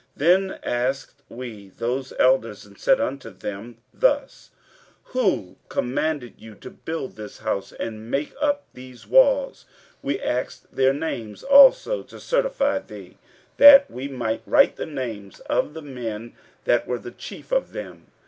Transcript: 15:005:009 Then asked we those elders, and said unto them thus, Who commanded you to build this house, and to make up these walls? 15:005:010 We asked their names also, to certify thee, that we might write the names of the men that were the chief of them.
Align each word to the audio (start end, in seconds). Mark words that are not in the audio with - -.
15:005:009 0.01 0.09
Then 0.49 0.59
asked 0.63 1.21
we 1.29 1.69
those 1.77 2.11
elders, 2.17 2.65
and 2.65 2.75
said 2.75 2.99
unto 2.99 3.29
them 3.29 3.77
thus, 3.93 4.49
Who 5.13 5.57
commanded 5.69 6.41
you 6.41 6.55
to 6.55 6.71
build 6.71 7.15
this 7.15 7.37
house, 7.37 7.71
and 7.73 7.97
to 7.97 8.09
make 8.09 8.33
up 8.41 8.63
these 8.73 9.05
walls? 9.05 9.65
15:005:010 9.97 9.97
We 10.01 10.19
asked 10.19 10.75
their 10.75 10.93
names 10.95 11.43
also, 11.43 12.01
to 12.01 12.19
certify 12.19 12.79
thee, 12.79 13.19
that 13.57 13.91
we 13.91 14.07
might 14.07 14.41
write 14.47 14.75
the 14.75 14.87
names 14.87 15.39
of 15.41 15.75
the 15.75 15.83
men 15.83 16.33
that 16.65 16.87
were 16.87 16.97
the 16.97 17.11
chief 17.11 17.51
of 17.51 17.71
them. 17.71 18.07